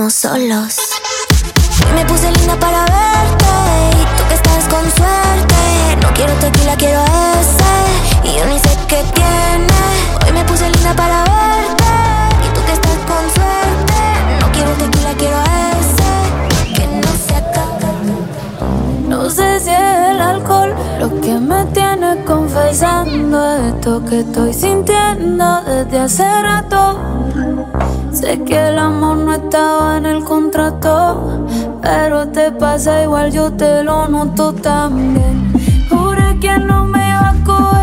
Hoy 0.00 0.04
me 1.92 2.04
puse 2.04 2.30
linda 2.30 2.54
para 2.60 2.82
verte 2.82 3.50
y 4.00 4.16
tú 4.16 4.28
que 4.28 4.34
estás 4.34 4.64
con 4.68 4.84
suerte. 4.92 5.56
No 6.00 6.14
quiero 6.14 6.32
tequila, 6.34 6.76
quiero 6.76 7.02
ese 7.02 7.74
y 8.22 8.38
yo 8.38 8.46
ni 8.46 8.60
sé 8.60 8.78
qué 8.86 9.02
tiene. 9.12 9.66
Hoy 10.24 10.32
me 10.32 10.44
puse 10.44 10.70
linda 10.70 10.94
para 10.94 11.24
verte 11.24 11.84
y 12.46 12.54
tú 12.54 12.64
que 12.64 12.74
estás 12.74 12.98
con 13.08 13.24
suerte. 13.34 13.94
No 14.40 14.52
quiero 14.52 14.70
tequila, 14.74 15.14
quiero 15.18 15.38
ese 15.80 16.74
que 16.74 16.86
no 16.86 17.12
se 17.26 17.34
acaba. 17.34 17.90
No 19.08 19.28
sé 19.28 19.58
si 19.58 19.70
es 19.70 20.10
el 20.10 20.20
alcohol 20.20 20.76
lo 21.00 21.20
que 21.20 21.40
me 21.40 21.64
tiene 21.74 22.22
confesando 22.24 23.56
esto 23.66 24.04
que 24.04 24.20
estoy 24.20 24.54
sintiendo 24.54 25.60
desde 25.62 25.98
hace 25.98 26.42
rato. 26.42 27.67
Sé 28.20 28.42
que 28.42 28.68
el 28.70 28.78
amor 28.80 29.18
no 29.18 29.32
estaba 29.32 29.96
en 29.96 30.04
el 30.04 30.24
contrato, 30.24 31.46
pero 31.80 32.26
te 32.26 32.50
pasa 32.50 33.04
igual, 33.04 33.30
yo 33.30 33.52
te 33.52 33.84
lo 33.84 34.08
noto 34.08 34.52
también. 34.52 35.52
Juré 35.88 36.36
que 36.40 36.58
no 36.58 36.82
me 36.82 36.98
iba 36.98 37.28
a 37.28 37.44
coger 37.44 37.77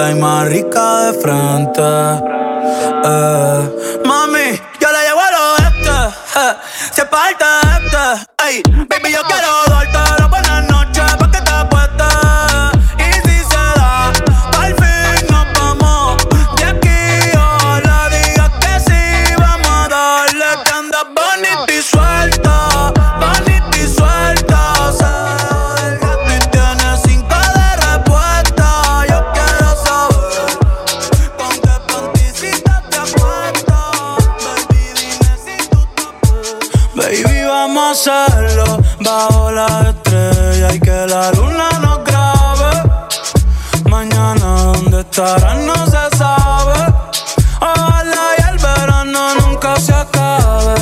gorda 0.00 0.10
y 0.10 0.14
más 0.14 0.48
rica 0.48 1.10
de 1.10 1.20
frente. 1.20 2.29
vamos 37.60 38.08
a 38.08 38.24
hacerlo 38.24 38.64
bajo 39.00 39.50
la 39.52 39.90
estrella 39.90 40.72
y 40.72 40.80
que 40.80 41.06
la 41.06 41.30
luna 41.32 41.68
nos 41.82 41.98
grabe. 42.04 42.72
Mañana 43.84 44.46
donde 44.72 45.00
estarán 45.00 45.66
no 45.66 45.74
se 45.86 46.16
sabe. 46.16 46.78
Ojalá 47.60 48.26
y 48.38 48.42
el 48.50 48.58
verano 48.58 49.34
nunca 49.40 49.76
se 49.76 49.92
acabe, 49.92 50.74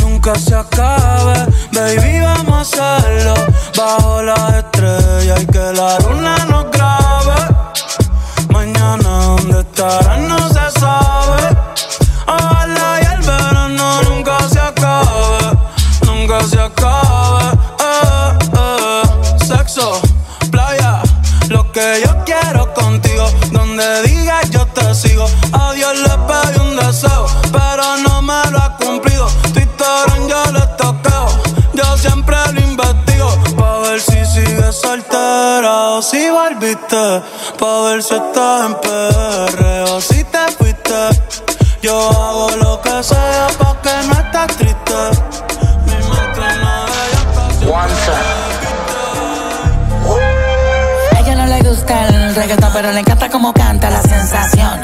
nunca 0.00 0.34
se 0.34 0.54
acabe. 0.56 1.36
Baby, 1.72 2.20
vamos 2.20 2.76
a 2.78 2.96
hacerlo 2.96 3.34
bajo 3.76 4.22
la 4.22 4.58
estrella 4.58 5.34
y 5.40 5.46
que 5.46 5.66
la 5.80 5.98
luna 6.00 6.34
nos 6.50 6.64
grabe. 6.72 7.38
Mañana 8.48 9.08
donde 9.08 9.60
estarán 9.60 10.26
no 10.26 10.47
o 35.98 36.02
si 36.02 36.30
volviste. 36.30 37.22
Pa' 37.58 37.80
ver 37.84 38.02
si 38.02 38.14
estás 38.14 38.66
en 38.66 38.74
PR 38.82 39.60
o 39.90 40.00
si 40.00 40.22
te 40.24 40.38
fuiste. 40.56 41.00
Yo 41.82 41.94
hago 42.10 42.50
lo 42.62 42.80
que 42.80 43.02
sea 43.02 43.48
pa' 43.58 43.76
que 43.82 43.94
no 44.06 44.12
estés 44.12 44.56
triste. 44.58 45.00
Mi 45.86 45.96
mente 46.10 46.46
no 46.62 47.76
A 51.14 51.20
ella 51.20 51.34
no 51.34 51.46
le 51.46 51.62
gusta 51.68 52.06
el 52.06 52.34
reggaetón, 52.34 52.70
pero 52.72 52.92
le 52.92 53.00
encanta 53.00 53.28
cómo 53.28 53.52
canta 53.52 53.90
la 53.90 54.02
sensación. 54.02 54.80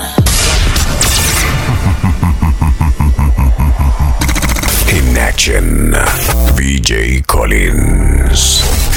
In 4.91 5.19
action, 5.19 5.97
VJ 6.57 7.23
Collins. 7.27 8.94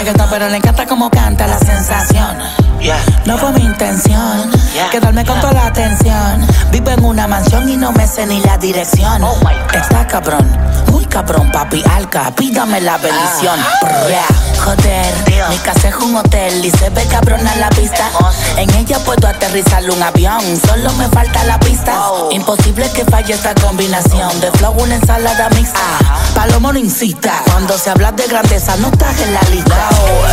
Reggaetón, 0.00 0.28
pero 0.30 0.48
le 0.48 0.56
encanta 0.56 0.86
cómo 0.86 1.10
canta 1.10 1.46
la 1.46 1.58
sensación. 1.58 2.38
No 3.26 3.36
fue 3.36 3.52
mi 3.52 3.64
intención 3.64 4.50
quedarme 4.90 5.24
con 5.26 5.38
toda 5.40 5.52
la 5.52 5.66
atención. 5.66 6.46
Vivo 6.72 6.90
en 6.90 7.04
una 7.04 7.28
mansión 7.28 7.68
y 7.68 7.76
no 7.76 7.92
me 7.92 8.06
sé 8.06 8.26
ni 8.26 8.40
la 8.40 8.56
dirección. 8.56 9.22
Está 9.74 10.06
cabrón, 10.06 10.46
muy 11.00 11.08
cabrón, 11.08 11.50
papi 11.50 11.82
alca, 11.96 12.30
pídame 12.36 12.78
la 12.82 12.98
bendición. 12.98 13.58
Joder, 14.58 15.14
mi 15.48 15.56
casa 15.58 15.88
es 15.88 15.96
un 15.96 16.14
hotel 16.14 16.62
y 16.62 16.70
se 16.70 16.90
ve 16.90 17.06
cabrón 17.06 17.46
a 17.46 17.56
la 17.56 17.70
vista. 17.70 18.10
En 18.58 18.68
ella 18.74 18.98
puedo 18.98 19.26
aterrizar 19.26 19.82
un 19.90 20.02
avión, 20.02 20.42
solo 20.66 20.92
me 20.94 21.08
falta 21.08 21.42
la 21.44 21.58
pista. 21.58 21.94
Imposible 22.30 22.90
que 22.92 23.06
falle 23.06 23.32
esta 23.32 23.54
combinación 23.54 24.40
de 24.40 24.50
flow, 24.52 24.74
una 24.76 24.96
ensalada 24.96 25.48
mixta. 25.50 25.80
Palomo 26.34 26.70
no 26.70 26.78
incita, 26.78 27.42
cuando 27.46 27.78
se 27.78 27.88
habla 27.88 28.12
de 28.12 28.26
grandeza 28.26 28.76
no 28.76 28.88
estás 28.88 29.18
en 29.20 29.32
la 29.32 29.40
lista. 29.50 29.88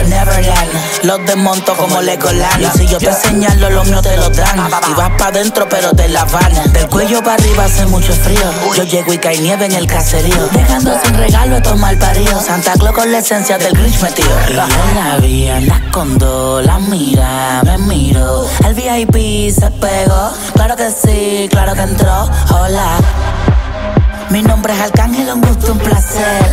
Neverland, 0.08 1.04
los 1.04 1.26
desmonto 1.26 1.78
como 1.78 2.02
Legoland. 2.02 2.62
Y 2.62 2.78
si 2.78 2.88
yo 2.88 2.98
te 2.98 3.14
señalo, 3.14 3.70
los 3.70 3.88
míos 3.88 4.02
te 4.02 4.18
lo 4.18 4.30
dan. 4.32 4.70
Y 4.90 4.94
vas 4.96 5.12
pa' 5.18 5.32
dentro, 5.32 5.70
pero 5.70 5.94
te 5.94 6.10
la 6.10 6.26
van. 6.26 6.52
Del 6.74 6.88
cuello 6.88 7.24
para 7.24 7.36
arriba 7.36 7.64
hace 7.64 7.86
mucho 7.86 8.14
frío. 8.14 8.52
Yo 8.76 8.84
llego 8.84 9.14
y 9.14 9.18
cae 9.18 9.38
nieve 9.40 9.66
en 9.66 9.72
el 9.72 9.88
caserío. 9.88 10.57
Dejando 10.58 10.92
sin 11.04 11.14
regalo 11.16 11.56
a 11.56 11.58
estos 11.58 11.78
malparidos. 11.78 12.44
Santa 12.44 12.74
Claus 12.74 12.96
con 12.96 13.12
la 13.12 13.20
esencia 13.20 13.60
del 13.60 13.74
Grinch 13.74 14.02
metido. 14.02 14.30
Y 14.50 14.54
yo 14.54 14.64
la 14.96 15.18
vi, 15.18 15.48
anda 15.48 15.80
con 15.92 16.18
dos, 16.18 16.66
la 16.66 16.80
mira, 16.80 17.62
me 17.64 17.78
miro. 17.78 18.48
El 18.66 18.74
VIP 18.74 19.54
se 19.54 19.70
pegó. 19.70 20.32
Claro 20.54 20.76
que 20.76 20.90
sí, 20.90 21.48
claro 21.50 21.74
que 21.74 21.82
entró. 21.82 22.28
Hola. 22.50 22.98
Mi 24.30 24.42
nombre 24.42 24.74
es 24.74 24.82
Arcángel, 24.82 25.30
un 25.30 25.42
gusto, 25.42 25.74
un 25.74 25.78
placer. 25.78 26.52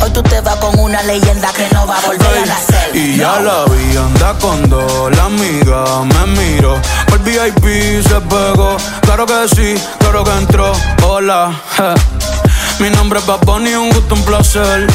Hoy 0.00 0.10
tú 0.10 0.22
te 0.22 0.40
vas 0.40 0.56
con 0.56 0.78
una 0.78 1.02
leyenda 1.02 1.52
que 1.52 1.68
no 1.72 1.86
va 1.86 1.98
a 1.98 2.00
volver 2.00 2.26
a 2.26 2.46
nacer. 2.46 2.96
Y 2.96 3.18
ya 3.18 3.40
la 3.40 3.64
vi, 3.66 3.96
anda 3.96 4.34
con 4.40 4.68
dos, 4.68 5.14
la 5.14 5.24
amiga 5.24 6.02
me 6.02 6.26
miro. 6.40 6.80
Por 7.08 7.20
VIP 7.22 8.02
se 8.02 8.20
pegó, 8.22 8.76
claro 9.02 9.26
que 9.26 9.48
sí, 9.54 9.74
claro 9.98 10.24
que 10.24 10.30
entró. 10.32 10.72
Hola, 11.02 11.52
je. 11.76 12.33
Mi 12.80 12.90
nombre 12.90 13.18
es 13.18 13.26
Bad 13.26 13.40
Bunny, 13.44 13.74
un 13.74 13.90
gusto, 13.90 14.14
un 14.14 14.24
placer. 14.24 14.86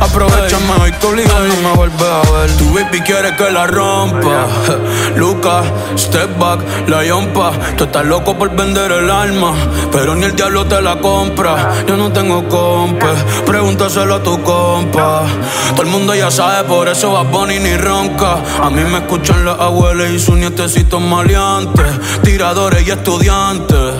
Aprovechame 0.00 0.72
hoy 0.82 0.92
que 0.92 1.06
obligado 1.06 1.46
no 1.46 1.56
me 1.56 1.76
vuelves 1.76 2.02
a 2.02 2.30
ver. 2.30 2.50
Tu 2.58 2.74
baby 2.74 3.00
quiere 3.00 3.34
que 3.34 3.50
la 3.50 3.66
rompa. 3.66 4.46
je. 4.66 5.16
Luca, 5.18 5.62
step 5.96 6.38
back, 6.38 6.60
la 6.86 7.02
yompa. 7.04 7.52
Tú 7.78 7.84
estás 7.84 8.04
loco 8.04 8.36
por 8.36 8.54
vender 8.54 8.92
el 8.92 9.10
alma, 9.10 9.54
pero 9.90 10.14
ni 10.14 10.26
el 10.26 10.36
diablo 10.36 10.66
te 10.66 10.82
la 10.82 10.96
compra. 11.00 11.72
Yo 11.86 11.96
no 11.96 12.12
tengo 12.12 12.46
compa, 12.48 13.14
pregúntaselo 13.46 14.16
a 14.16 14.22
tu 14.22 14.42
compa. 14.42 15.22
Todo 15.70 15.82
el 15.82 15.88
mundo 15.88 16.14
ya 16.14 16.30
sabe, 16.30 16.68
por 16.68 16.88
eso 16.88 17.12
va 17.12 17.22
Bunny 17.22 17.58
ni 17.58 17.76
ronca. 17.76 18.36
A 18.62 18.68
mí 18.68 18.82
me 18.84 18.98
escuchan 18.98 19.46
las 19.46 19.58
abuelas 19.58 20.10
y 20.10 20.18
sus 20.18 20.36
nietecitos 20.36 21.00
maleantes, 21.00 21.86
tiradores 22.22 22.86
y 22.86 22.90
estudiantes. 22.90 23.94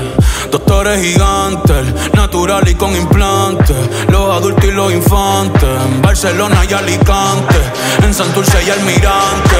Doctores 0.50 1.02
gigantes, 1.02 2.12
natural 2.14 2.68
y 2.68 2.74
con 2.74 2.94
implantes. 2.96 3.76
Los 4.08 4.34
adultos 4.36 4.64
y 4.64 4.72
los 4.72 4.92
infantes. 4.92 5.68
En 5.86 6.02
Barcelona 6.02 6.64
y 6.68 6.72
Alicante. 6.72 7.56
En 8.02 8.14
Santurce 8.14 8.62
y 8.64 8.70
Almirante. 8.70 9.56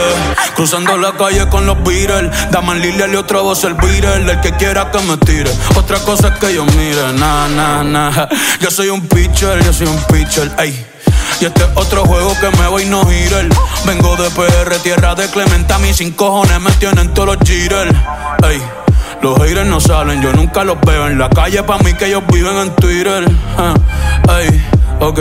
Cruzando 0.54 0.96
la 0.96 1.12
calle 1.12 1.48
con 1.48 1.66
los 1.66 1.82
Beatles. 1.82 2.30
Daman 2.50 2.80
Lilia 2.80 3.06
y 3.08 3.16
otra 3.16 3.40
voz 3.40 3.64
el 3.64 3.74
Beatle. 3.74 4.30
El 4.32 4.40
que 4.40 4.52
quiera 4.52 4.90
que 4.90 4.98
me 5.00 5.16
tire. 5.18 5.50
Otra 5.74 5.98
cosa 6.00 6.28
es 6.28 6.38
que 6.38 6.54
yo 6.54 6.64
mire. 6.64 7.12
Na, 7.14 7.48
na, 7.48 7.82
na. 7.82 8.28
Yo 8.60 8.70
soy 8.70 8.88
un 8.88 9.06
pitcher, 9.06 9.62
yo 9.64 9.72
soy 9.72 9.86
un 9.86 10.02
pitcher. 10.04 10.50
Ey. 10.58 10.86
Y 11.40 11.44
este 11.44 11.64
es 11.64 11.68
otro 11.74 12.04
juego 12.04 12.34
que 12.40 12.50
me 12.56 12.68
voy 12.68 12.86
no 12.86 13.04
girar. 13.06 13.46
Vengo 13.84 14.16
de 14.16 14.30
PR, 14.30 14.78
tierra 14.82 15.14
de 15.14 15.28
Clemente. 15.30 15.72
A 15.72 15.78
mí 15.78 15.92
sin 15.92 16.12
cojones 16.12 16.60
me 16.60 16.70
tienen 16.72 17.12
todos 17.12 17.36
los 17.36 17.48
jitters. 17.48 17.92
Ey. 18.48 18.85
Los 19.22 19.38
haters 19.38 19.66
no 19.66 19.80
salen, 19.80 20.20
yo 20.22 20.32
nunca 20.32 20.64
los 20.64 20.80
veo 20.80 21.06
en 21.06 21.18
la 21.18 21.28
calle. 21.28 21.62
Pa' 21.62 21.78
mí 21.78 21.94
que 21.94 22.06
ellos 22.06 22.22
viven 22.32 22.56
en 22.56 22.74
Twitter. 22.76 23.24
Ey, 24.38 24.64
ok. 25.00 25.20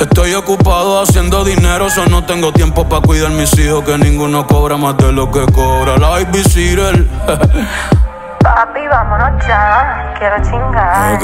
Estoy 0.00 0.34
ocupado 0.34 1.02
haciendo 1.02 1.44
dinero, 1.44 1.90
so 1.90 2.06
no 2.06 2.24
tengo 2.24 2.52
tiempo 2.52 2.88
para 2.88 3.02
cuidar 3.02 3.30
mis 3.30 3.56
hijos. 3.58 3.84
Que 3.84 3.98
ninguno 3.98 4.46
cobra 4.46 4.76
más 4.76 4.96
de 4.96 5.12
lo 5.12 5.30
que 5.30 5.44
cobra 5.52 5.96
la 5.98 6.08
babysitter. 6.10 7.06
Papi, 8.40 8.86
vámonos 8.88 9.44
ya. 9.46 10.14
Quiero 10.18 10.36
chingar. 10.44 11.14
Ok, 11.14 11.22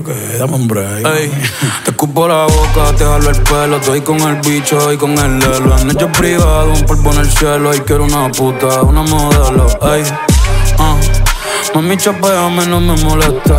ok, 0.00 0.08
dame 0.38 0.54
un 0.54 0.68
break. 0.68 1.06
Ey, 1.06 1.30
te 1.84 1.90
escupo 1.90 2.28
la 2.28 2.44
boca, 2.44 2.92
te 2.98 3.04
jalo 3.04 3.30
el 3.30 3.42
pelo. 3.42 3.76
Estoy 3.76 4.00
con 4.02 4.20
el 4.20 4.36
bicho 4.36 4.92
y 4.92 4.98
con 4.98 5.16
el 5.16 5.38
lelo. 5.38 5.78
En 5.78 5.90
hecho 5.90 6.12
privado, 6.12 6.72
un 6.72 6.84
polvo 6.84 7.12
en 7.12 7.20
el 7.20 7.30
cielo. 7.30 7.74
Y 7.74 7.80
quiero 7.80 8.04
una 8.04 8.28
puta, 8.30 8.82
una 8.82 9.02
modelo. 9.02 9.66
Ey, 9.94 10.04
mami, 11.74 11.96
chapeame, 11.96 12.66
no 12.66 12.80
me 12.80 12.96
molesta. 13.04 13.56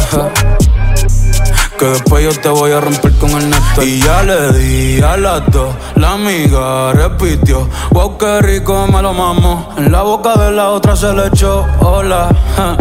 Que 1.77 1.85
después 1.85 2.23
yo 2.23 2.41
te 2.41 2.49
voy 2.49 2.71
a 2.71 2.79
romper 2.79 3.11
con 3.17 3.31
el 3.31 3.49
neto. 3.49 3.81
Y 3.81 3.99
ya 3.99 4.21
le 4.23 4.53
di 4.53 5.01
a 5.01 5.17
las 5.17 5.49
dos. 5.51 5.73
La 5.95 6.13
amiga 6.13 6.93
repitió. 6.93 7.67
Wow, 7.91 8.17
qué 8.17 8.41
rico 8.41 8.87
me 8.87 9.01
lo 9.01 9.13
mamo. 9.13 9.69
En 9.77 9.91
la 9.91 10.03
boca 10.03 10.35
de 10.35 10.51
la 10.51 10.69
otra 10.69 10.95
se 10.95 11.11
le 11.13 11.27
echó. 11.27 11.65
Hola, 11.79 12.29
ja. 12.55 12.77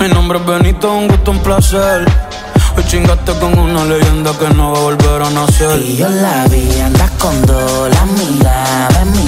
Mi 0.00 0.08
nombre 0.08 0.38
es 0.38 0.46
Benito, 0.46 0.92
un 0.92 1.08
gusto, 1.08 1.30
un 1.30 1.40
placer. 1.40 2.06
Chingaste 2.86 3.32
con 3.40 3.58
una 3.58 3.84
leyenda 3.84 4.30
que 4.38 4.48
no 4.54 4.72
va 4.72 4.78
a 4.78 4.82
volver 4.82 5.22
a 5.22 5.30
nacer. 5.30 5.80
Y 5.82 5.96
yo 5.96 6.08
la 6.08 6.46
vi, 6.46 6.80
andas 6.80 7.10
con 7.18 7.44
dos, 7.44 7.90
la 7.90 8.00
amiga 8.02 8.88
me. 9.12 9.26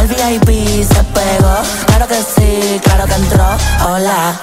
El 0.00 0.08
VIP 0.08 0.84
se 0.84 1.02
pegó, 1.04 1.56
claro 1.86 2.06
que 2.06 2.16
sí, 2.16 2.80
claro 2.84 3.06
que 3.06 3.14
entró. 3.14 3.46
Hola. 3.88 4.34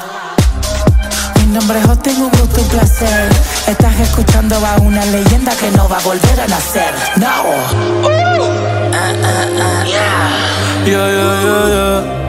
Mi 1.36 1.46
nombre 1.54 1.80
es 1.80 1.86
Justin, 1.86 2.22
un 2.24 2.30
gusto, 2.30 2.62
un 2.62 2.68
placer. 2.70 3.30
Estás 3.68 4.00
escuchando 4.00 4.56
a 4.56 4.82
una 4.82 5.06
leyenda 5.06 5.56
que 5.56 5.70
no 5.72 5.88
va 5.88 5.98
a 5.98 6.02
volver 6.02 6.42
a 6.42 6.48
nacer. 6.48 6.94
No. 7.18 7.28
Ah, 8.94 9.14
ah, 9.24 9.46
ah. 9.62 9.86
Yeah, 10.86 11.08
yeah, 11.08 11.42
yeah, 11.44 12.29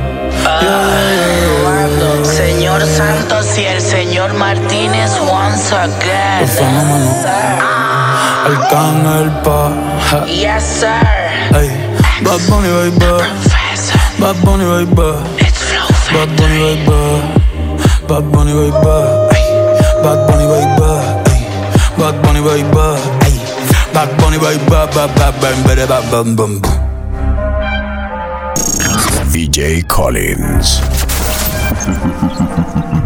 Ah, 0.52 1.86
Señor 2.24 2.82
Santos 2.84 3.56
y 3.56 3.64
el 3.64 3.80
señor 3.80 4.32
Martínez 4.34 5.12
once 5.20 5.74
again. 5.74 6.48
Arcángel 8.46 9.30
pa. 9.42 9.70
ja. 10.10 10.24
Yes, 10.26 10.64
sir. 10.80 10.88
Ey, 11.54 11.70
Bad 12.22 12.40
Bunny, 12.48 12.68
baby. 12.68 12.96
Bad 14.18 14.36
Bunny, 14.44 14.64
baby. 14.64 15.12
Bad 16.12 16.36
Bunny, 16.36 16.58
baby. 16.58 16.90
Bad 18.08 18.24
Bunny, 18.32 18.52
baby. 18.52 18.80
Bad 20.02 20.26
Bunny, 20.26 20.46
baby. 20.46 20.90
Bad 21.96 22.22
Bunny, 22.22 22.40
baby. 22.40 23.20
Bad 23.94 24.16
Bunny, 24.18 24.38
baby, 24.38 24.64
bad, 24.70 24.94
bad, 24.94 25.14
bad, 25.14 25.40
bad, 25.40 25.54
bad, 25.64 25.76
bad, 25.76 26.10
bad, 26.10 26.36
bad, 26.36 26.36
bad. 26.36 26.89
DJ 29.40 29.88
Collins. 29.88 30.80